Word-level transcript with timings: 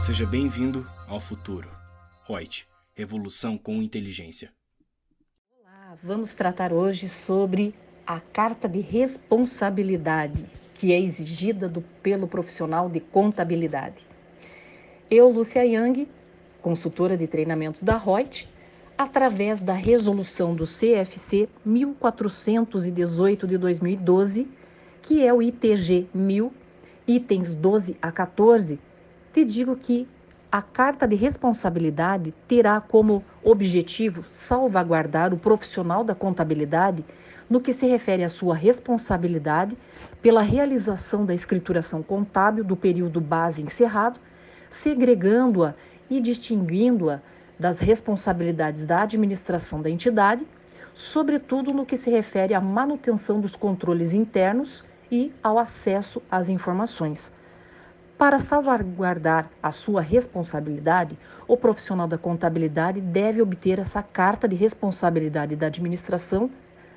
Seja 0.00 0.24
bem-vindo 0.24 0.86
ao 1.06 1.20
futuro. 1.20 1.68
Reut, 2.26 2.66
revolução 2.94 3.58
com 3.58 3.82
inteligência. 3.82 4.50
Olá, 5.60 5.94
vamos 6.02 6.34
tratar 6.34 6.72
hoje 6.72 7.06
sobre 7.06 7.74
a 8.06 8.18
carta 8.18 8.66
de 8.66 8.80
responsabilidade 8.80 10.46
que 10.72 10.94
é 10.94 10.98
exigida 10.98 11.68
do, 11.68 11.82
pelo 12.02 12.26
profissional 12.26 12.88
de 12.88 12.98
contabilidade. 12.98 14.02
Eu, 15.10 15.28
Lúcia 15.28 15.66
Yang, 15.66 16.08
consultora 16.62 17.14
de 17.14 17.26
treinamentos 17.26 17.82
da 17.82 17.98
Reut, 17.98 18.48
através 18.96 19.62
da 19.62 19.74
resolução 19.74 20.54
do 20.54 20.64
CFC 20.64 21.46
1418 21.62 23.46
de 23.46 23.58
2012, 23.58 24.48
que 25.02 25.24
é 25.24 25.32
o 25.32 25.42
ITG 25.42 26.08
1000, 26.14 26.50
itens 27.06 27.54
12 27.54 27.98
a 28.00 28.10
14, 28.10 28.78
te 29.32 29.44
digo 29.44 29.76
que 29.76 30.08
a 30.50 30.60
carta 30.60 31.06
de 31.06 31.14
responsabilidade 31.14 32.34
terá 32.48 32.80
como 32.80 33.24
objetivo 33.44 34.24
salvaguardar 34.30 35.32
o 35.32 35.38
profissional 35.38 36.02
da 36.02 36.14
contabilidade 36.14 37.04
no 37.48 37.60
que 37.60 37.72
se 37.72 37.86
refere 37.86 38.24
à 38.24 38.28
sua 38.28 38.54
responsabilidade 38.54 39.76
pela 40.20 40.42
realização 40.42 41.24
da 41.24 41.32
escrituração 41.32 42.02
contábil 42.02 42.64
do 42.64 42.76
período 42.76 43.20
base 43.20 43.62
encerrado, 43.62 44.18
segregando-a 44.68 45.74
e 46.08 46.20
distinguindo-a 46.20 47.20
das 47.58 47.78
responsabilidades 47.78 48.86
da 48.86 49.02
administração 49.02 49.80
da 49.80 49.90
entidade, 49.90 50.44
sobretudo 50.94 51.72
no 51.72 51.86
que 51.86 51.96
se 51.96 52.10
refere 52.10 52.54
à 52.54 52.60
manutenção 52.60 53.40
dos 53.40 53.54
controles 53.54 54.12
internos 54.12 54.82
e 55.10 55.32
ao 55.42 55.58
acesso 55.58 56.20
às 56.30 56.48
informações. 56.48 57.32
Para 58.20 58.38
salvaguardar 58.38 59.48
a 59.62 59.72
sua 59.72 60.02
responsabilidade, 60.02 61.18
o 61.48 61.56
profissional 61.56 62.06
da 62.06 62.18
contabilidade 62.18 63.00
deve 63.00 63.40
obter 63.40 63.78
essa 63.78 64.02
carta 64.02 64.46
de 64.46 64.54
responsabilidade 64.54 65.56
da 65.56 65.68
administração 65.68 66.50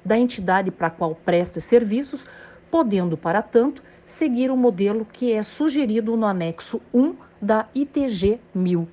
da 0.04 0.18
entidade 0.18 0.70
para 0.70 0.88
a 0.88 0.92
qual 0.92 1.16
presta 1.16 1.62
serviços, 1.62 2.28
podendo, 2.70 3.16
para 3.16 3.42
tanto, 3.42 3.82
seguir 4.06 4.52
o 4.52 4.58
modelo 4.58 5.06
que 5.06 5.32
é 5.32 5.44
sugerido 5.44 6.18
no 6.18 6.26
anexo 6.26 6.82
1 6.94 7.16
da 7.42 7.68
ITG 7.74 8.42
1000. 8.54 8.86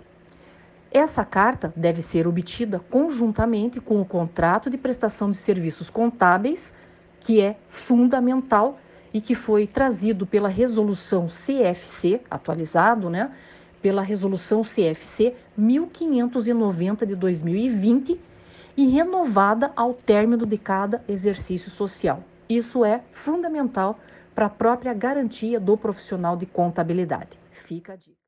Essa 0.93 1.25
carta 1.25 1.73
deve 1.75 2.01
ser 2.01 2.29
obtida 2.29 2.79
conjuntamente 2.79 3.81
com 3.81 4.01
o 4.01 4.05
contrato 4.05 4.71
de 4.71 4.79
prestação 4.79 5.33
de 5.33 5.37
serviços 5.37 5.91
contábeis, 5.91 6.73
que 7.19 7.41
é 7.41 7.57
fundamental 7.71 8.79
e 9.13 9.21
que 9.21 9.35
foi 9.35 9.67
trazido 9.67 10.25
pela 10.27 10.49
resolução 10.49 11.27
CFC, 11.27 12.21
atualizado, 12.31 13.11
né? 13.11 13.35
Pela 13.83 14.03
resolução 14.03 14.63
CFC 14.63 15.35
1590 15.57 17.05
de 17.07 17.17
2020 17.17 18.21
e 18.77 18.89
renovada 18.89 19.73
ao 19.75 19.95
término 19.95 20.47
de 20.47 20.59
cada 20.59 21.03
exercício 21.09 21.71
social. 21.71 22.23
Isso 22.49 22.85
é 22.85 23.03
fundamental 23.13 23.99
para 24.35 24.47
a 24.47 24.51
própria 24.51 24.95
garantia 24.95 25.61
do 25.61 25.77
profissional 25.77 26.37
de 26.37 26.47
contabilidade. 26.47 27.39
Fica 27.67 27.95
a 27.95 27.97
dica. 27.97 28.21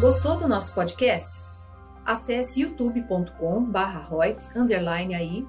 Gostou 0.00 0.36
do 0.36 0.46
nosso 0.46 0.74
podcast? 0.74 1.42
Acesse 2.04 2.60
youtube.com/royts_aí 2.60 5.48